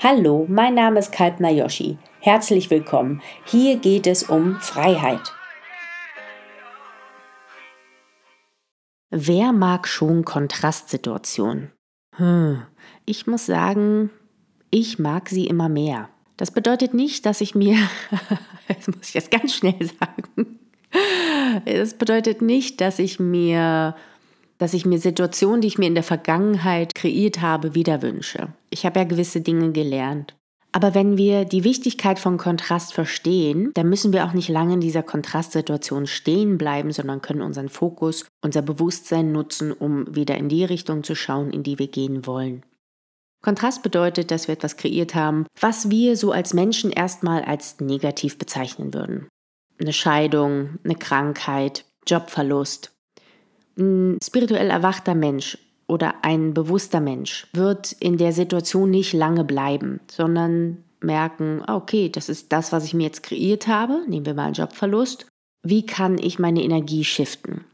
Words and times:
Hallo, 0.00 0.46
mein 0.48 0.74
Name 0.74 1.00
ist 1.00 1.10
Kalpna 1.10 1.50
Yoshi. 1.50 1.98
Herzlich 2.20 2.70
willkommen. 2.70 3.20
Hier 3.44 3.78
geht 3.78 4.06
es 4.06 4.22
um 4.22 4.60
Freiheit. 4.60 5.32
Wer 9.10 9.52
mag 9.52 9.88
schon 9.88 10.24
Kontrastsituationen? 10.24 11.72
Hm, 12.14 12.62
ich 13.06 13.26
muss 13.26 13.46
sagen, 13.46 14.10
ich 14.70 15.00
mag 15.00 15.28
sie 15.30 15.48
immer 15.48 15.68
mehr. 15.68 16.08
Das 16.36 16.52
bedeutet 16.52 16.94
nicht, 16.94 17.26
dass 17.26 17.40
ich 17.40 17.56
mir, 17.56 17.76
das 18.68 18.86
muss 18.86 19.08
ich 19.08 19.14
jetzt 19.14 19.32
ganz 19.32 19.52
schnell 19.52 19.84
sagen, 19.98 20.60
das 21.64 21.94
bedeutet 21.94 22.40
nicht, 22.40 22.80
dass 22.80 23.00
ich 23.00 23.18
mir 23.18 23.96
dass 24.58 24.74
ich 24.74 24.84
mir 24.84 24.98
Situationen, 24.98 25.60
die 25.60 25.68
ich 25.68 25.78
mir 25.78 25.86
in 25.86 25.94
der 25.94 26.04
Vergangenheit 26.04 26.94
kreiert 26.94 27.40
habe, 27.40 27.74
wieder 27.74 28.02
wünsche. 28.02 28.48
Ich 28.70 28.84
habe 28.84 29.00
ja 29.00 29.04
gewisse 29.04 29.40
Dinge 29.40 29.72
gelernt. 29.72 30.34
Aber 30.72 30.94
wenn 30.94 31.16
wir 31.16 31.44
die 31.44 31.64
Wichtigkeit 31.64 32.18
von 32.18 32.36
Kontrast 32.36 32.92
verstehen, 32.92 33.70
dann 33.74 33.88
müssen 33.88 34.12
wir 34.12 34.26
auch 34.26 34.34
nicht 34.34 34.48
lange 34.48 34.74
in 34.74 34.80
dieser 34.80 35.02
Kontrastsituation 35.02 36.06
stehen 36.06 36.58
bleiben, 36.58 36.92
sondern 36.92 37.22
können 37.22 37.40
unseren 37.40 37.70
Fokus, 37.70 38.26
unser 38.42 38.60
Bewusstsein 38.60 39.32
nutzen, 39.32 39.72
um 39.72 40.14
wieder 40.14 40.36
in 40.36 40.48
die 40.48 40.64
Richtung 40.64 41.04
zu 41.04 41.14
schauen, 41.14 41.50
in 41.50 41.62
die 41.62 41.78
wir 41.78 41.88
gehen 41.88 42.26
wollen. 42.26 42.64
Kontrast 43.42 43.82
bedeutet, 43.82 44.30
dass 44.30 44.48
wir 44.48 44.54
etwas 44.54 44.76
kreiert 44.76 45.14
haben, 45.14 45.46
was 45.58 45.90
wir 45.90 46.16
so 46.16 46.32
als 46.32 46.54
Menschen 46.54 46.90
erstmal 46.90 47.42
als 47.42 47.80
negativ 47.80 48.36
bezeichnen 48.36 48.92
würden. 48.92 49.28
Eine 49.80 49.92
Scheidung, 49.92 50.78
eine 50.84 50.96
Krankheit, 50.96 51.86
Jobverlust, 52.06 52.92
ein 53.78 54.18
spirituell 54.22 54.70
erwachter 54.70 55.14
Mensch 55.14 55.58
oder 55.86 56.16
ein 56.22 56.52
bewusster 56.52 57.00
Mensch 57.00 57.46
wird 57.52 57.92
in 57.92 58.18
der 58.18 58.32
Situation 58.32 58.90
nicht 58.90 59.12
lange 59.12 59.44
bleiben, 59.44 60.00
sondern 60.10 60.84
merken, 61.00 61.62
ah, 61.66 61.76
okay, 61.76 62.08
das 62.08 62.28
ist 62.28 62.52
das, 62.52 62.72
was 62.72 62.84
ich 62.84 62.94
mir 62.94 63.04
jetzt 63.04 63.22
kreiert 63.22 63.68
habe. 63.68 64.02
Nehmen 64.08 64.26
wir 64.26 64.34
mal 64.34 64.46
einen 64.46 64.54
Jobverlust. 64.54 65.26
Wie 65.62 65.86
kann 65.86 66.18
ich 66.18 66.38
meine 66.38 66.62
Energie 66.62 67.04
shiften? 67.04 67.64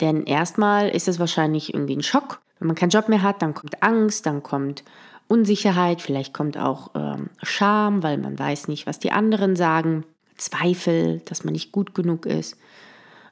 Denn 0.00 0.24
erstmal 0.24 0.88
ist 0.88 1.08
es 1.08 1.18
wahrscheinlich 1.18 1.74
irgendwie 1.74 1.96
ein 1.96 2.02
Schock. 2.02 2.40
Wenn 2.58 2.68
man 2.68 2.76
keinen 2.76 2.90
Job 2.90 3.08
mehr 3.08 3.22
hat, 3.22 3.42
dann 3.42 3.54
kommt 3.54 3.82
Angst, 3.82 4.26
dann 4.26 4.42
kommt 4.42 4.84
Unsicherheit, 5.28 6.00
vielleicht 6.00 6.32
kommt 6.32 6.56
auch 6.56 6.90
ähm, 6.94 7.30
Scham, 7.42 8.02
weil 8.02 8.18
man 8.18 8.38
weiß 8.38 8.68
nicht, 8.68 8.86
was 8.86 8.98
die 8.98 9.12
anderen 9.12 9.56
sagen, 9.56 10.04
Zweifel, 10.36 11.20
dass 11.24 11.44
man 11.44 11.52
nicht 11.52 11.72
gut 11.72 11.94
genug 11.94 12.24
ist. 12.24 12.54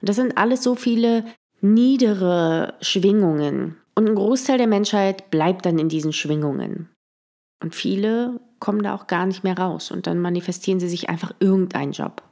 Und 0.00 0.08
das 0.08 0.16
sind 0.16 0.36
alles 0.36 0.62
so 0.62 0.74
viele 0.74 1.24
niedere 1.60 2.74
Schwingungen. 2.80 3.76
Und 3.94 4.08
ein 4.08 4.14
Großteil 4.14 4.58
der 4.58 4.66
Menschheit 4.66 5.30
bleibt 5.30 5.66
dann 5.66 5.78
in 5.78 5.88
diesen 5.88 6.12
Schwingungen. 6.12 6.90
Und 7.62 7.74
viele 7.74 8.40
kommen 8.60 8.82
da 8.82 8.94
auch 8.94 9.06
gar 9.06 9.26
nicht 9.26 9.44
mehr 9.44 9.58
raus 9.58 9.90
und 9.90 10.06
dann 10.06 10.18
manifestieren 10.18 10.80
sie 10.80 10.88
sich 10.88 11.08
einfach 11.08 11.32
irgendeinen 11.40 11.92
Job. 11.92 12.22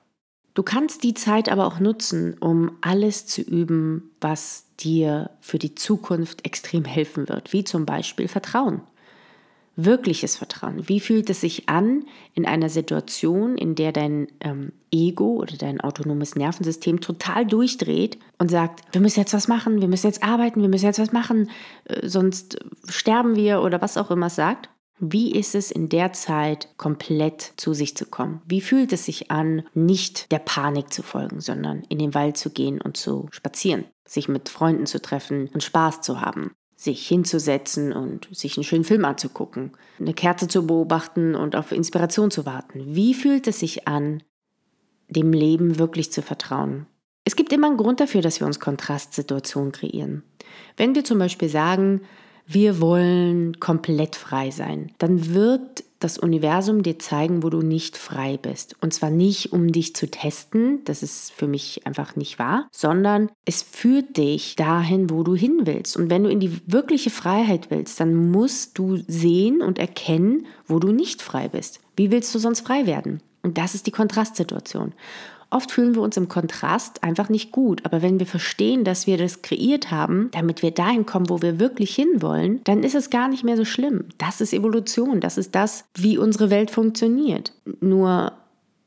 Du 0.54 0.62
kannst 0.62 1.02
die 1.02 1.14
Zeit 1.14 1.50
aber 1.50 1.66
auch 1.66 1.80
nutzen, 1.80 2.36
um 2.38 2.78
alles 2.80 3.26
zu 3.26 3.42
üben, 3.42 4.10
was 4.20 4.66
dir 4.78 5.30
für 5.40 5.58
die 5.58 5.74
Zukunft 5.74 6.44
extrem 6.46 6.84
helfen 6.84 7.28
wird, 7.28 7.52
wie 7.52 7.64
zum 7.64 7.86
Beispiel 7.86 8.28
Vertrauen 8.28 8.82
wirkliches 9.76 10.36
Vertrauen. 10.36 10.88
Wie 10.88 11.00
fühlt 11.00 11.28
es 11.30 11.40
sich 11.40 11.68
an 11.68 12.04
in 12.34 12.46
einer 12.46 12.68
Situation, 12.68 13.58
in 13.58 13.74
der 13.74 13.92
dein 13.92 14.28
ähm, 14.40 14.72
Ego 14.92 15.36
oder 15.36 15.56
dein 15.56 15.80
autonomes 15.80 16.36
Nervensystem 16.36 17.00
total 17.00 17.46
durchdreht 17.46 18.18
und 18.38 18.50
sagt, 18.50 18.82
wir 18.92 19.00
müssen 19.00 19.20
jetzt 19.20 19.34
was 19.34 19.48
machen, 19.48 19.80
wir 19.80 19.88
müssen 19.88 20.06
jetzt 20.06 20.22
arbeiten, 20.22 20.62
wir 20.62 20.68
müssen 20.68 20.86
jetzt 20.86 21.00
was 21.00 21.12
machen, 21.12 21.50
äh, 21.84 22.06
sonst 22.08 22.58
sterben 22.88 23.36
wir 23.36 23.62
oder 23.62 23.82
was 23.82 23.96
auch 23.96 24.10
immer 24.10 24.26
es 24.26 24.36
sagt. 24.36 24.68
Wie 25.00 25.32
ist 25.32 25.56
es 25.56 25.72
in 25.72 25.88
der 25.88 26.12
Zeit, 26.12 26.68
komplett 26.76 27.54
zu 27.56 27.74
sich 27.74 27.96
zu 27.96 28.06
kommen? 28.06 28.42
Wie 28.46 28.60
fühlt 28.60 28.92
es 28.92 29.06
sich 29.06 29.30
an, 29.30 29.64
nicht 29.74 30.30
der 30.30 30.38
Panik 30.38 30.92
zu 30.92 31.02
folgen, 31.02 31.40
sondern 31.40 31.82
in 31.88 31.98
den 31.98 32.14
Wald 32.14 32.36
zu 32.36 32.50
gehen 32.50 32.80
und 32.80 32.96
zu 32.96 33.26
spazieren, 33.32 33.86
sich 34.06 34.28
mit 34.28 34.48
Freunden 34.48 34.86
zu 34.86 35.02
treffen 35.02 35.50
und 35.52 35.64
Spaß 35.64 36.00
zu 36.02 36.20
haben? 36.20 36.52
Sich 36.84 37.06
hinzusetzen 37.06 37.92
und 37.92 38.28
sich 38.30 38.56
einen 38.56 38.64
schönen 38.64 38.84
Film 38.84 39.04
anzugucken, 39.04 39.72
eine 39.98 40.14
Kerze 40.14 40.48
zu 40.48 40.66
beobachten 40.66 41.34
und 41.34 41.56
auf 41.56 41.72
Inspiration 41.72 42.30
zu 42.30 42.46
warten. 42.46 42.82
Wie 42.94 43.14
fühlt 43.14 43.46
es 43.46 43.60
sich 43.60 43.88
an, 43.88 44.22
dem 45.08 45.32
Leben 45.32 45.78
wirklich 45.78 46.12
zu 46.12 46.22
vertrauen? 46.22 46.86
Es 47.24 47.36
gibt 47.36 47.52
immer 47.52 47.68
einen 47.68 47.78
Grund 47.78 48.00
dafür, 48.00 48.20
dass 48.20 48.40
wir 48.40 48.46
uns 48.46 48.60
Kontrastsituationen 48.60 49.72
kreieren. 49.72 50.22
Wenn 50.76 50.94
wir 50.94 51.04
zum 51.04 51.18
Beispiel 51.18 51.48
sagen, 51.48 52.02
wir 52.46 52.80
wollen 52.80 53.58
komplett 53.58 54.16
frei 54.16 54.50
sein, 54.50 54.92
dann 54.98 55.34
wird 55.34 55.84
das 56.04 56.18
Universum 56.18 56.82
dir 56.82 56.98
zeigen, 56.98 57.42
wo 57.42 57.48
du 57.48 57.62
nicht 57.62 57.96
frei 57.96 58.36
bist. 58.36 58.76
Und 58.82 58.92
zwar 58.92 59.10
nicht, 59.10 59.52
um 59.52 59.72
dich 59.72 59.96
zu 59.96 60.10
testen, 60.10 60.84
das 60.84 61.02
ist 61.02 61.32
für 61.32 61.46
mich 61.46 61.86
einfach 61.86 62.14
nicht 62.14 62.38
wahr, 62.38 62.68
sondern 62.70 63.30
es 63.46 63.62
führt 63.62 64.18
dich 64.18 64.54
dahin, 64.54 65.08
wo 65.08 65.22
du 65.22 65.34
hin 65.34 65.62
willst. 65.64 65.96
Und 65.96 66.10
wenn 66.10 66.22
du 66.22 66.30
in 66.30 66.40
die 66.40 66.60
wirkliche 66.66 67.10
Freiheit 67.10 67.70
willst, 67.70 67.98
dann 68.00 68.30
musst 68.30 68.78
du 68.78 68.98
sehen 69.08 69.62
und 69.62 69.78
erkennen, 69.78 70.46
wo 70.66 70.78
du 70.78 70.92
nicht 70.92 71.22
frei 71.22 71.48
bist. 71.48 71.80
Wie 71.96 72.10
willst 72.10 72.34
du 72.34 72.38
sonst 72.38 72.60
frei 72.60 72.86
werden? 72.86 73.20
Und 73.42 73.58
das 73.58 73.74
ist 73.74 73.86
die 73.86 73.90
Kontrastsituation. 73.90 74.92
Oft 75.54 75.70
fühlen 75.70 75.94
wir 75.94 76.02
uns 76.02 76.16
im 76.16 76.26
Kontrast 76.26 77.04
einfach 77.04 77.28
nicht 77.28 77.52
gut, 77.52 77.84
aber 77.84 78.02
wenn 78.02 78.18
wir 78.18 78.26
verstehen, 78.26 78.82
dass 78.82 79.06
wir 79.06 79.16
das 79.16 79.40
kreiert 79.40 79.92
haben, 79.92 80.28
damit 80.32 80.62
wir 80.62 80.72
dahin 80.72 81.06
kommen, 81.06 81.30
wo 81.30 81.42
wir 81.42 81.60
wirklich 81.60 81.94
hinwollen, 81.94 82.60
dann 82.64 82.82
ist 82.82 82.96
es 82.96 83.08
gar 83.08 83.28
nicht 83.28 83.44
mehr 83.44 83.56
so 83.56 83.64
schlimm. 83.64 84.06
Das 84.18 84.40
ist 84.40 84.52
Evolution, 84.52 85.20
das 85.20 85.38
ist 85.38 85.54
das, 85.54 85.84
wie 85.94 86.18
unsere 86.18 86.50
Welt 86.50 86.72
funktioniert. 86.72 87.52
Nur 87.80 88.32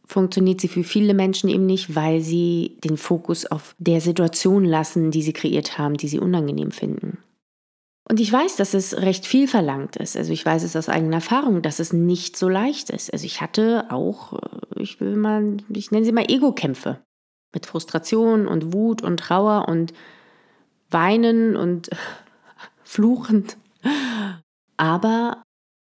funktioniert 0.06 0.60
sie 0.60 0.68
für 0.68 0.84
viele 0.84 1.14
Menschen 1.14 1.50
eben 1.50 1.66
nicht, 1.66 1.96
weil 1.96 2.20
sie 2.20 2.78
den 2.84 2.98
Fokus 2.98 3.46
auf 3.46 3.74
der 3.78 4.02
Situation 4.02 4.66
lassen, 4.66 5.10
die 5.10 5.22
sie 5.22 5.34
kreiert 5.34 5.78
haben, 5.78 5.96
die 5.96 6.10
sie 6.10 6.20
unangenehm 6.20 6.72
finden. 6.72 7.18
Und 8.10 8.22
ich 8.22 8.32
weiß, 8.32 8.56
dass 8.56 8.74
es 8.74 8.96
recht 8.96 9.26
viel 9.26 9.48
verlangt 9.48 9.98
ist. 9.98 10.16
Also 10.16 10.32
ich 10.32 10.46
weiß 10.46 10.64
es 10.64 10.78
aus 10.78 10.88
eigener 10.88 11.18
Erfahrung, 11.18 11.62
dass 11.62 11.80
es 11.80 11.92
nicht 11.92 12.38
so 12.38 12.48
leicht 12.48 12.90
ist. 12.90 13.12
Also 13.12 13.26
ich 13.26 13.42
hatte 13.42 13.86
auch, 13.90 14.34
äh, 14.34 14.82
ich 14.82 15.02
will 15.02 15.18
mal, 15.18 15.58
ich 15.70 15.92
nenne 15.92 16.06
sie 16.06 16.14
mal 16.14 16.30
Ego-Kämpfe. 16.30 17.02
Mit 17.54 17.66
Frustration 17.66 18.48
und 18.48 18.74
Wut 18.74 19.02
und 19.02 19.20
Trauer 19.20 19.68
und 19.68 19.94
Weinen 20.90 21.56
und 21.58 21.90
Fluchend. 22.84 23.58
Aber 24.78 25.44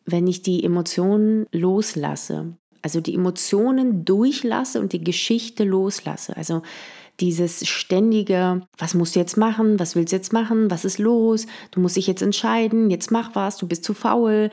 wenn 0.06 0.28
ich 0.28 0.42
die 0.42 0.64
Emotionen 0.64 1.46
loslasse, 1.54 2.58
also 2.82 3.00
die 3.00 3.16
Emotionen 3.16 4.04
durchlasse 4.04 4.82
und 4.82 4.92
die 4.92 5.04
Geschichte 5.04 5.64
loslasse, 5.64 6.36
also 6.36 6.62
dieses 7.20 7.68
ständige, 7.68 8.62
was 8.78 8.94
musst 8.94 9.16
du 9.16 9.20
jetzt 9.20 9.38
machen, 9.38 9.80
was 9.80 9.96
willst 9.96 10.12
du 10.12 10.18
jetzt 10.18 10.34
machen, 10.34 10.72
was 10.72 10.86
ist 10.86 10.98
los, 10.98 11.46
du 11.72 11.80
musst 11.80 11.98
dich 11.98 12.08
jetzt 12.08 12.22
entscheiden, 12.22 12.90
jetzt 12.90 13.12
mach 13.12 13.36
was, 13.36 13.58
du 13.58 13.68
bist 13.68 13.84
zu 13.84 13.94
faul, 13.94 14.50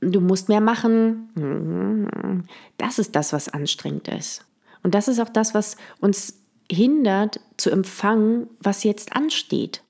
du 0.00 0.20
musst 0.20 0.48
mehr 0.48 0.60
machen. 0.60 2.48
Das 2.76 2.98
ist 2.98 3.14
das, 3.14 3.32
was 3.32 3.48
anstrengend 3.48 4.08
ist. 4.08 4.44
Und 4.82 4.94
das 4.94 5.08
ist 5.08 5.20
auch 5.20 5.28
das, 5.28 5.54
was 5.54 5.76
uns 6.00 6.40
hindert 6.70 7.40
zu 7.56 7.70
empfangen, 7.70 8.48
was 8.60 8.84
jetzt 8.84 9.14
ansteht. 9.14 9.82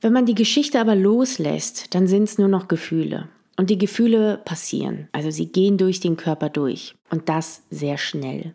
Wenn 0.00 0.12
man 0.12 0.26
die 0.26 0.34
Geschichte 0.34 0.80
aber 0.80 0.94
loslässt, 0.94 1.94
dann 1.94 2.06
sind 2.06 2.24
es 2.24 2.38
nur 2.38 2.48
noch 2.48 2.68
Gefühle. 2.68 3.28
Und 3.58 3.70
die 3.70 3.78
Gefühle 3.78 4.42
passieren, 4.44 5.08
also 5.12 5.30
sie 5.30 5.46
gehen 5.46 5.78
durch 5.78 6.00
den 6.00 6.18
Körper 6.18 6.50
durch 6.50 6.94
und 7.10 7.30
das 7.30 7.62
sehr 7.70 7.96
schnell. 7.96 8.54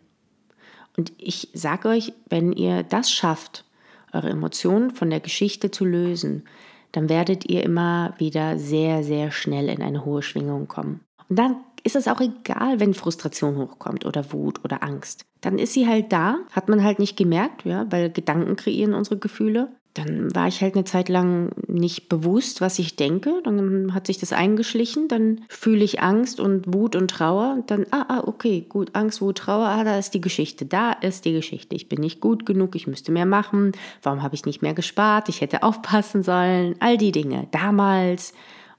Und 0.96 1.12
ich 1.18 1.48
sage 1.54 1.88
euch, 1.88 2.12
wenn 2.28 2.52
ihr 2.52 2.82
das 2.82 3.10
schafft, 3.10 3.64
eure 4.12 4.30
Emotionen 4.30 4.90
von 4.90 5.10
der 5.10 5.20
Geschichte 5.20 5.70
zu 5.70 5.84
lösen, 5.84 6.44
dann 6.92 7.08
werdet 7.08 7.48
ihr 7.48 7.62
immer 7.62 8.14
wieder 8.18 8.58
sehr, 8.58 9.02
sehr 9.02 9.30
schnell 9.30 9.68
in 9.68 9.82
eine 9.82 10.04
hohe 10.04 10.22
Schwingung 10.22 10.68
kommen. 10.68 11.00
Und 11.28 11.38
dann 11.38 11.56
ist 11.82 11.96
es 11.96 12.08
auch 12.08 12.20
egal, 12.20 12.78
wenn 12.78 12.94
Frustration 12.94 13.56
hochkommt 13.56 14.04
oder 14.04 14.32
Wut 14.32 14.64
oder 14.64 14.82
Angst. 14.82 15.24
Dann 15.40 15.58
ist 15.58 15.72
sie 15.72 15.88
halt 15.88 16.12
da, 16.12 16.36
hat 16.52 16.68
man 16.68 16.84
halt 16.84 16.98
nicht 16.98 17.16
gemerkt, 17.16 17.64
ja, 17.64 17.90
weil 17.90 18.10
Gedanken 18.10 18.56
kreieren 18.56 18.94
unsere 18.94 19.18
Gefühle 19.18 19.72
dann 19.94 20.34
war 20.34 20.48
ich 20.48 20.62
halt 20.62 20.74
eine 20.74 20.84
Zeit 20.84 21.10
lang 21.10 21.50
nicht 21.66 22.08
bewusst, 22.08 22.62
was 22.62 22.78
ich 22.78 22.96
denke. 22.96 23.42
Dann 23.44 23.92
hat 23.92 24.06
sich 24.06 24.18
das 24.18 24.32
eingeschlichen. 24.32 25.08
Dann 25.08 25.42
fühle 25.48 25.84
ich 25.84 26.00
Angst 26.00 26.40
und 26.40 26.72
Wut 26.72 26.96
und 26.96 27.10
Trauer. 27.10 27.52
Und 27.52 27.70
dann, 27.70 27.84
ah, 27.90 28.06
ah, 28.08 28.22
okay, 28.26 28.64
gut, 28.66 28.94
Angst, 28.94 29.20
Wut, 29.20 29.38
Trauer, 29.38 29.66
ah, 29.66 29.84
da 29.84 29.98
ist 29.98 30.14
die 30.14 30.22
Geschichte. 30.22 30.64
Da 30.64 30.92
ist 30.92 31.26
die 31.26 31.32
Geschichte. 31.32 31.76
Ich 31.76 31.90
bin 31.90 32.00
nicht 32.00 32.20
gut 32.20 32.46
genug, 32.46 32.74
ich 32.74 32.86
müsste 32.86 33.12
mehr 33.12 33.26
machen. 33.26 33.72
Warum 34.02 34.22
habe 34.22 34.34
ich 34.34 34.46
nicht 34.46 34.62
mehr 34.62 34.74
gespart? 34.74 35.28
Ich 35.28 35.42
hätte 35.42 35.62
aufpassen 35.62 36.22
sollen. 36.22 36.74
All 36.80 36.96
die 36.96 37.12
Dinge. 37.12 37.48
Damals. 37.50 38.32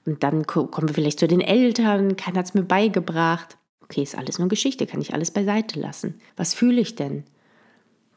Und 0.06 0.24
dann 0.24 0.46
kommen 0.46 0.88
wir 0.88 0.94
vielleicht 0.94 1.20
zu 1.20 1.28
den 1.28 1.40
Eltern. 1.40 2.16
Keiner 2.16 2.40
hat 2.40 2.46
es 2.46 2.54
mir 2.54 2.64
beigebracht. 2.64 3.56
Okay, 3.84 4.02
ist 4.02 4.18
alles 4.18 4.38
nur 4.38 4.48
Geschichte, 4.48 4.86
kann 4.86 5.00
ich 5.00 5.14
alles 5.14 5.30
beiseite 5.30 5.78
lassen. 5.78 6.20
Was 6.36 6.54
fühle 6.54 6.80
ich 6.80 6.96
denn? 6.96 7.24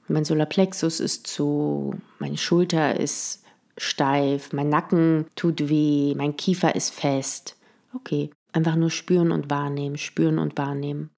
Mein 0.07 0.25
Solarplexus 0.25 0.99
ist 0.99 1.27
zu, 1.27 1.93
meine 2.19 2.37
Schulter 2.37 2.99
ist 2.99 3.43
steif, 3.77 4.53
mein 4.53 4.69
Nacken 4.69 5.25
tut 5.35 5.69
weh, 5.69 6.15
mein 6.15 6.37
Kiefer 6.37 6.75
ist 6.75 6.93
fest. 6.93 7.55
Okay, 7.93 8.31
Einfach 8.57 8.75
nur 8.75 8.89
spüren 8.89 9.31
und 9.31 9.51
wahrnehmen, 9.51 9.99
spüren 9.99 10.39
und 10.39 10.57
wahrnehmen. 10.57 11.11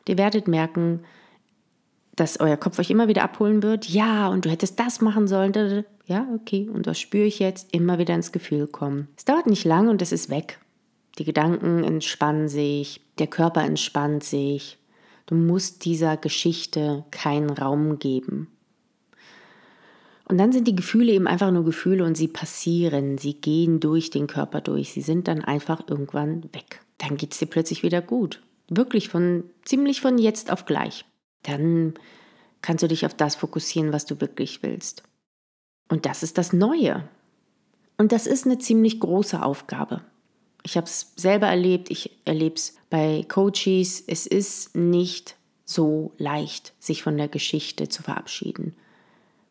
Und 0.00 0.08
ihr 0.08 0.18
werdet 0.18 0.48
merken, 0.48 1.04
dass 2.16 2.40
euer 2.40 2.56
Kopf 2.56 2.80
euch 2.80 2.90
immer 2.90 3.06
wieder 3.06 3.22
abholen 3.22 3.62
wird. 3.62 3.88
Ja, 3.88 4.26
und 4.26 4.44
du 4.44 4.50
hättest 4.50 4.80
das 4.80 5.00
machen 5.00 5.28
sollen. 5.28 5.84
Ja, 6.06 6.26
okay. 6.34 6.68
Und 6.68 6.88
das 6.88 6.98
spüre 6.98 7.26
ich 7.26 7.38
jetzt. 7.38 7.72
Immer 7.72 7.98
wieder 7.98 8.16
ins 8.16 8.32
Gefühl 8.32 8.66
kommen. 8.66 9.06
Es 9.16 9.24
dauert 9.24 9.46
nicht 9.46 9.64
lang 9.64 9.88
und 9.88 10.02
es 10.02 10.10
ist 10.10 10.30
weg. 10.30 10.58
Die 11.18 11.24
Gedanken 11.24 11.84
entspannen 11.84 12.48
sich, 12.48 13.00
der 13.20 13.28
Körper 13.28 13.62
entspannt 13.62 14.24
sich. 14.24 14.76
Du 15.30 15.36
musst 15.36 15.84
dieser 15.84 16.16
Geschichte 16.16 17.04
keinen 17.12 17.50
Raum 17.50 18.00
geben. 18.00 18.48
Und 20.24 20.38
dann 20.38 20.50
sind 20.50 20.66
die 20.66 20.74
Gefühle 20.74 21.12
eben 21.12 21.28
einfach 21.28 21.52
nur 21.52 21.64
Gefühle 21.64 22.04
und 22.04 22.16
sie 22.16 22.26
passieren, 22.26 23.16
sie 23.16 23.34
gehen 23.34 23.78
durch 23.78 24.10
den 24.10 24.26
Körper 24.26 24.60
durch, 24.60 24.92
sie 24.92 25.02
sind 25.02 25.28
dann 25.28 25.44
einfach 25.44 25.84
irgendwann 25.86 26.42
weg. 26.52 26.80
Dann 26.98 27.16
geht 27.16 27.32
es 27.32 27.38
dir 27.38 27.46
plötzlich 27.46 27.84
wieder 27.84 28.02
gut. 28.02 28.42
Wirklich 28.68 29.08
von 29.08 29.44
ziemlich 29.64 30.00
von 30.00 30.18
jetzt 30.18 30.50
auf 30.50 30.64
gleich. 30.64 31.04
Dann 31.44 31.94
kannst 32.60 32.82
du 32.82 32.88
dich 32.88 33.06
auf 33.06 33.14
das 33.14 33.36
fokussieren, 33.36 33.92
was 33.92 34.06
du 34.06 34.20
wirklich 34.20 34.64
willst. 34.64 35.04
Und 35.88 36.06
das 36.06 36.24
ist 36.24 36.38
das 36.38 36.52
Neue. 36.52 37.08
Und 37.98 38.10
das 38.10 38.26
ist 38.26 38.46
eine 38.46 38.58
ziemlich 38.58 38.98
große 38.98 39.40
Aufgabe. 39.40 40.02
Ich 40.62 40.76
habe 40.76 40.86
es 40.86 41.12
selber 41.16 41.46
erlebt, 41.46 41.90
ich 41.90 42.10
erlebe 42.24 42.56
es 42.56 42.76
bei 42.90 43.24
Coaches. 43.28 44.02
Es 44.06 44.26
ist 44.26 44.76
nicht 44.76 45.36
so 45.64 46.12
leicht, 46.18 46.74
sich 46.78 47.02
von 47.02 47.16
der 47.16 47.28
Geschichte 47.28 47.88
zu 47.88 48.02
verabschieden 48.02 48.74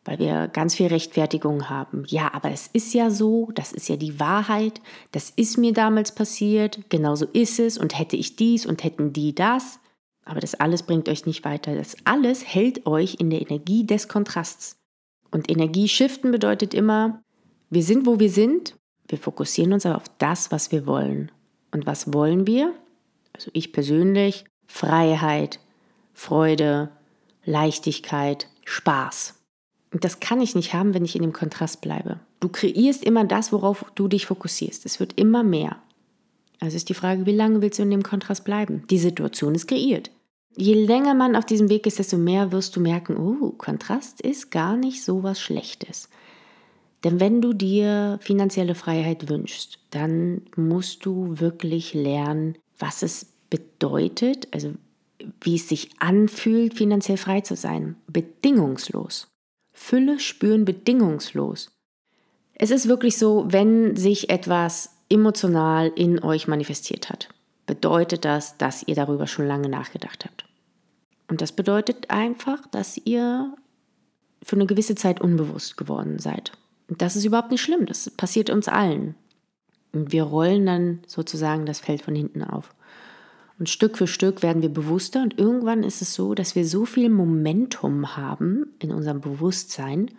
weil 0.04 0.18
wir 0.18 0.48
ganz 0.48 0.74
viel 0.74 0.86
Rechtfertigung 0.86 1.68
haben. 1.68 2.04
Ja, 2.08 2.32
aber 2.32 2.50
es 2.50 2.68
ist 2.72 2.94
ja 2.94 3.10
so, 3.10 3.50
das 3.54 3.72
ist 3.72 3.88
ja 3.88 3.96
die 3.96 4.18
Wahrheit, 4.18 4.80
das 5.12 5.30
ist 5.30 5.58
mir 5.58 5.72
damals 5.72 6.14
passiert, 6.14 6.80
genauso 6.88 7.26
ist 7.26 7.60
es 7.60 7.76
und 7.76 7.98
hätte 7.98 8.16
ich 8.16 8.36
dies 8.36 8.66
und 8.66 8.82
hätten 8.82 9.12
die 9.12 9.34
das. 9.34 9.78
Aber 10.24 10.40
das 10.40 10.54
alles 10.54 10.82
bringt 10.84 11.08
euch 11.08 11.26
nicht 11.26 11.44
weiter. 11.44 11.74
Das 11.74 11.96
alles 12.04 12.44
hält 12.44 12.86
euch 12.86 13.16
in 13.18 13.30
der 13.30 13.40
Energie 13.40 13.84
des 13.84 14.08
Kontrasts. 14.08 14.76
Und 15.30 15.50
Energie 15.50 15.88
shiften 15.88 16.30
bedeutet 16.30 16.74
immer, 16.74 17.22
wir 17.68 17.82
sind, 17.82 18.06
wo 18.06 18.18
wir 18.18 18.30
sind, 18.30 18.76
wir 19.10 19.18
fokussieren 19.18 19.72
uns 19.72 19.84
aber 19.86 19.96
auf 19.96 20.10
das, 20.18 20.50
was 20.50 20.72
wir 20.72 20.86
wollen. 20.86 21.30
Und 21.72 21.86
was 21.86 22.12
wollen 22.12 22.46
wir? 22.46 22.72
Also 23.32 23.50
ich 23.54 23.72
persönlich, 23.72 24.44
Freiheit, 24.66 25.60
Freude, 26.14 26.90
Leichtigkeit, 27.44 28.48
Spaß. 28.64 29.34
Und 29.92 30.04
das 30.04 30.20
kann 30.20 30.40
ich 30.40 30.54
nicht 30.54 30.74
haben, 30.74 30.94
wenn 30.94 31.04
ich 31.04 31.16
in 31.16 31.22
dem 31.22 31.32
Kontrast 31.32 31.80
bleibe. 31.80 32.20
Du 32.38 32.48
kreierst 32.48 33.04
immer 33.04 33.24
das, 33.24 33.52
worauf 33.52 33.84
du 33.94 34.08
dich 34.08 34.26
fokussierst. 34.26 34.86
Es 34.86 35.00
wird 35.00 35.18
immer 35.18 35.42
mehr. 35.42 35.76
Also 36.60 36.76
ist 36.76 36.88
die 36.88 36.94
Frage, 36.94 37.26
wie 37.26 37.34
lange 37.34 37.62
willst 37.62 37.78
du 37.78 37.82
in 37.82 37.90
dem 37.90 38.02
Kontrast 38.02 38.44
bleiben? 38.44 38.84
Die 38.90 38.98
Situation 38.98 39.54
ist 39.54 39.66
kreiert. 39.66 40.10
Je 40.56 40.74
länger 40.74 41.14
man 41.14 41.36
auf 41.36 41.46
diesem 41.46 41.68
Weg 41.68 41.86
ist, 41.86 41.98
desto 41.98 42.18
mehr 42.18 42.52
wirst 42.52 42.76
du 42.76 42.80
merken, 42.80 43.16
oh, 43.16 43.50
Kontrast 43.50 44.20
ist 44.20 44.50
gar 44.50 44.76
nicht 44.76 45.02
so 45.02 45.22
was 45.22 45.40
Schlechtes. 45.40 46.08
Denn 47.04 47.18
wenn 47.18 47.40
du 47.40 47.52
dir 47.52 48.18
finanzielle 48.20 48.74
Freiheit 48.74 49.28
wünschst, 49.28 49.78
dann 49.90 50.42
musst 50.56 51.06
du 51.06 51.40
wirklich 51.40 51.94
lernen, 51.94 52.56
was 52.78 53.02
es 53.02 53.26
bedeutet, 53.48 54.48
also 54.52 54.74
wie 55.40 55.56
es 55.56 55.68
sich 55.68 55.90
anfühlt, 55.98 56.74
finanziell 56.74 57.16
frei 57.16 57.40
zu 57.40 57.56
sein. 57.56 57.96
Bedingungslos. 58.06 59.28
Fülle 59.72 60.18
spüren 60.18 60.64
bedingungslos. 60.64 61.70
Es 62.54 62.70
ist 62.70 62.88
wirklich 62.88 63.16
so, 63.16 63.46
wenn 63.48 63.96
sich 63.96 64.28
etwas 64.28 64.96
emotional 65.08 65.88
in 65.96 66.22
euch 66.22 66.46
manifestiert 66.46 67.08
hat, 67.08 67.28
bedeutet 67.66 68.24
das, 68.24 68.58
dass 68.58 68.86
ihr 68.86 68.94
darüber 68.94 69.26
schon 69.26 69.46
lange 69.46 69.68
nachgedacht 69.68 70.24
habt. 70.24 70.44
Und 71.28 71.40
das 71.40 71.52
bedeutet 71.52 72.10
einfach, 72.10 72.66
dass 72.66 72.98
ihr 72.98 73.54
für 74.42 74.56
eine 74.56 74.66
gewisse 74.66 74.94
Zeit 74.94 75.20
unbewusst 75.20 75.76
geworden 75.76 76.18
seid. 76.18 76.52
Und 76.90 77.00
das 77.00 77.14
ist 77.14 77.24
überhaupt 77.24 77.52
nicht 77.52 77.62
schlimm, 77.62 77.86
das 77.86 78.10
passiert 78.10 78.50
uns 78.50 78.66
allen. 78.68 79.14
Und 79.92 80.12
wir 80.12 80.24
rollen 80.24 80.66
dann 80.66 80.98
sozusagen 81.06 81.64
das 81.64 81.78
Feld 81.78 82.02
von 82.02 82.16
hinten 82.16 82.42
auf. 82.42 82.74
Und 83.58 83.68
Stück 83.68 83.96
für 83.96 84.06
Stück 84.06 84.42
werden 84.42 84.60
wir 84.60 84.70
bewusster 84.70 85.22
und 85.22 85.38
irgendwann 85.38 85.84
ist 85.84 86.02
es 86.02 86.14
so, 86.14 86.34
dass 86.34 86.56
wir 86.56 86.66
so 86.66 86.84
viel 86.84 87.08
Momentum 87.08 88.16
haben 88.16 88.74
in 88.80 88.90
unserem 88.90 89.20
Bewusstsein, 89.20 90.10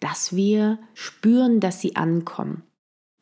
dass 0.00 0.34
wir 0.34 0.78
spüren, 0.94 1.60
dass 1.60 1.80
sie 1.80 1.96
ankommen. 1.96 2.62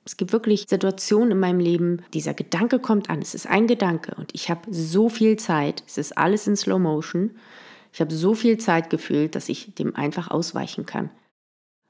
Es 0.04 0.16
gibt 0.16 0.32
wirklich 0.32 0.66
Situationen 0.68 1.32
in 1.32 1.40
meinem 1.40 1.58
Leben, 1.58 2.02
dieser 2.14 2.34
Gedanke 2.34 2.78
kommt 2.78 3.10
an, 3.10 3.20
es 3.20 3.34
ist 3.34 3.48
ein 3.48 3.66
Gedanke 3.66 4.14
und 4.16 4.30
ich 4.34 4.50
habe 4.50 4.72
so 4.72 5.08
viel 5.08 5.36
Zeit, 5.36 5.82
es 5.88 5.98
ist 5.98 6.16
alles 6.16 6.46
in 6.46 6.54
Slow 6.54 6.78
Motion, 6.78 7.32
ich 7.92 8.00
habe 8.00 8.14
so 8.14 8.34
viel 8.34 8.58
Zeit 8.58 8.90
gefühlt, 8.90 9.34
dass 9.34 9.48
ich 9.48 9.74
dem 9.74 9.96
einfach 9.96 10.30
ausweichen 10.30 10.86
kann. 10.86 11.10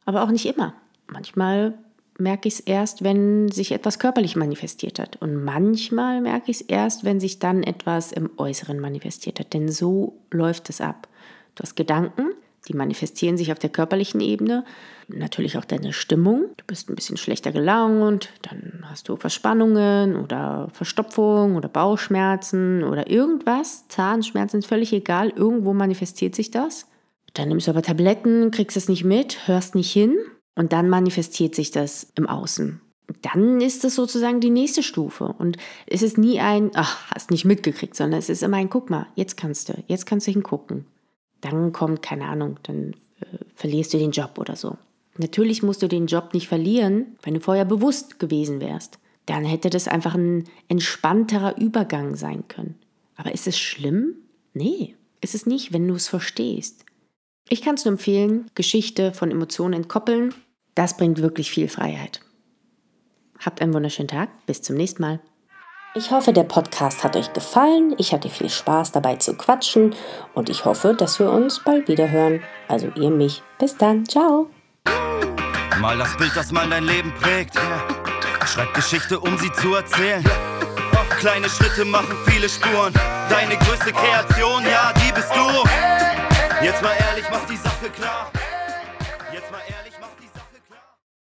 Aber 0.06 0.22
auch 0.22 0.30
nicht 0.30 0.46
immer. 0.46 0.72
Manchmal 1.06 1.74
merke 2.18 2.48
ich 2.48 2.54
es 2.54 2.60
erst, 2.60 3.04
wenn 3.04 3.50
sich 3.50 3.72
etwas 3.72 3.98
körperlich 3.98 4.36
manifestiert 4.36 4.98
hat. 4.98 5.16
Und 5.16 5.44
manchmal 5.44 6.20
merke 6.20 6.50
ich 6.50 6.60
es 6.60 6.66
erst, 6.66 7.04
wenn 7.04 7.20
sich 7.20 7.38
dann 7.38 7.62
etwas 7.62 8.12
im 8.12 8.30
Äußeren 8.36 8.80
manifestiert 8.80 9.40
hat. 9.40 9.52
Denn 9.52 9.68
so 9.68 10.18
läuft 10.30 10.70
es 10.70 10.80
ab. 10.80 11.08
Du 11.54 11.62
hast 11.62 11.76
Gedanken, 11.76 12.30
die 12.68 12.74
manifestieren 12.74 13.36
sich 13.36 13.52
auf 13.52 13.58
der 13.58 13.70
körperlichen 13.70 14.20
Ebene. 14.20 14.64
Natürlich 15.08 15.56
auch 15.56 15.64
deine 15.64 15.92
Stimmung. 15.92 16.46
Du 16.56 16.64
bist 16.66 16.90
ein 16.90 16.96
bisschen 16.96 17.16
schlechter 17.16 17.52
gelaunt, 17.52 18.30
dann 18.42 18.84
hast 18.90 19.08
du 19.08 19.16
Verspannungen 19.16 20.16
oder 20.16 20.68
Verstopfung 20.72 21.54
oder 21.54 21.68
Bauchschmerzen 21.68 22.82
oder 22.82 23.08
irgendwas. 23.08 23.86
Zahnschmerzen, 23.88 24.62
völlig 24.62 24.92
egal. 24.92 25.30
Irgendwo 25.30 25.74
manifestiert 25.74 26.34
sich 26.34 26.50
das. 26.50 26.86
Dann 27.34 27.48
nimmst 27.48 27.66
du 27.66 27.70
aber 27.70 27.82
Tabletten, 27.82 28.50
kriegst 28.50 28.76
es 28.76 28.88
nicht 28.88 29.04
mit, 29.04 29.46
hörst 29.46 29.74
nicht 29.74 29.92
hin 29.92 30.16
und 30.56 30.72
dann 30.72 30.88
manifestiert 30.88 31.54
sich 31.54 31.70
das 31.70 32.08
im 32.16 32.26
Außen. 32.26 32.80
Dann 33.22 33.60
ist 33.60 33.84
es 33.84 33.94
sozusagen 33.94 34.40
die 34.40 34.50
nächste 34.50 34.82
Stufe. 34.82 35.26
Und 35.38 35.58
es 35.86 36.02
ist 36.02 36.18
nie 36.18 36.40
ein, 36.40 36.72
ach, 36.74 37.10
hast 37.12 37.30
nicht 37.30 37.44
mitgekriegt, 37.44 37.94
sondern 37.94 38.18
es 38.18 38.28
ist 38.28 38.42
immer 38.42 38.56
ein, 38.56 38.70
guck 38.70 38.90
mal, 38.90 39.06
jetzt 39.14 39.36
kannst 39.36 39.68
du, 39.68 39.74
jetzt 39.86 40.06
kannst 40.06 40.26
du 40.26 40.32
hingucken. 40.32 40.86
Dann 41.40 41.72
kommt, 41.72 42.02
keine 42.02 42.26
Ahnung, 42.26 42.58
dann 42.64 42.94
äh, 43.20 43.26
verlierst 43.54 43.94
du 43.94 43.98
den 43.98 44.10
Job 44.10 44.38
oder 44.38 44.56
so. 44.56 44.76
Natürlich 45.18 45.62
musst 45.62 45.82
du 45.82 45.88
den 45.88 46.06
Job 46.06 46.34
nicht 46.34 46.48
verlieren, 46.48 47.16
wenn 47.22 47.34
du 47.34 47.40
vorher 47.40 47.64
bewusst 47.64 48.18
gewesen 48.18 48.60
wärst. 48.60 48.98
Dann 49.26 49.44
hätte 49.44 49.70
das 49.70 49.88
einfach 49.88 50.14
ein 50.14 50.44
entspannterer 50.68 51.58
Übergang 51.58 52.16
sein 52.16 52.48
können. 52.48 52.76
Aber 53.16 53.32
ist 53.32 53.46
es 53.46 53.58
schlimm? 53.58 54.14
Nee, 54.52 54.94
ist 55.20 55.34
es 55.34 55.46
nicht, 55.46 55.72
wenn 55.72 55.86
du 55.86 55.94
es 55.94 56.08
verstehst. 56.08 56.84
Ich 57.48 57.62
kann 57.62 57.76
es 57.76 57.84
nur 57.84 57.92
empfehlen, 57.92 58.50
Geschichte 58.54 59.12
von 59.12 59.30
Emotionen 59.30 59.74
entkoppeln 59.74 60.34
das 60.76 60.96
bringt 60.96 61.20
wirklich 61.20 61.50
viel 61.50 61.68
Freiheit. 61.68 62.20
Habt 63.44 63.60
einen 63.60 63.74
wunderschönen 63.74 64.08
Tag. 64.08 64.28
Bis 64.46 64.62
zum 64.62 64.76
nächsten 64.76 65.02
Mal. 65.02 65.20
Ich 65.94 66.10
hoffe, 66.10 66.32
der 66.34 66.44
Podcast 66.44 67.02
hat 67.02 67.16
euch 67.16 67.32
gefallen. 67.32 67.94
Ich 67.98 68.12
hatte 68.12 68.28
viel 68.28 68.50
Spaß 68.50 68.92
dabei 68.92 69.16
zu 69.16 69.34
quatschen 69.34 69.94
und 70.34 70.50
ich 70.50 70.66
hoffe, 70.66 70.94
dass 70.94 71.18
wir 71.18 71.30
uns 71.30 71.64
bald 71.64 71.88
wieder 71.88 72.10
hören. 72.10 72.42
Also 72.68 72.88
ihr 72.96 73.10
mich. 73.10 73.42
Bis 73.58 73.76
dann. 73.76 74.06
Ciao. 74.06 74.50
Mal 75.80 75.96
das 75.96 76.14
Bild, 76.18 76.32
das 76.36 76.52
mal 76.52 76.68
dein 76.68 76.84
Leben 76.84 77.12
prägt. 77.20 77.54
Schreib 78.44 78.72
Geschichte, 78.74 79.18
um 79.18 79.36
sie 79.38 79.50
zu 79.52 79.74
erzählen. 79.74 80.22
Kleine 81.18 81.48
Schritte 81.48 81.86
machen 81.86 82.14
viele 82.26 82.48
Spuren. 82.48 82.92
Deine 83.30 83.56
größte 83.56 83.92
Kreation, 83.92 84.64
ja, 84.64 84.92
die 84.92 85.12
bist 85.12 85.30
du. 85.34 86.64
Jetzt 86.64 86.82
mal 86.82 86.92
ehrlich, 87.08 87.24
mach 87.30 87.44
die 87.46 87.56
Sache 87.56 87.88
klar. 87.90 88.30